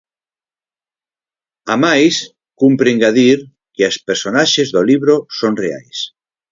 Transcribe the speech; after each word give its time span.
Amais, 1.75 2.17
cumpre 2.65 2.91
engadir 2.95 3.37
que 3.75 3.83
as 3.89 3.97
personaxes 4.09 4.67
do 4.75 4.81
libro 4.91 5.15
son 5.39 5.53
reais. 5.63 5.97